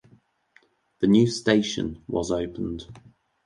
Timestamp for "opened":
2.31-2.87